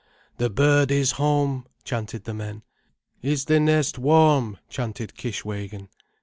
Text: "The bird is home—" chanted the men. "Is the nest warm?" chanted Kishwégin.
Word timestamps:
"The 0.39 0.49
bird 0.49 0.89
is 0.89 1.11
home—" 1.11 1.67
chanted 1.83 2.23
the 2.23 2.33
men. 2.33 2.63
"Is 3.21 3.45
the 3.45 3.59
nest 3.59 3.99
warm?" 3.99 4.57
chanted 4.67 5.13
Kishwégin. 5.13 5.89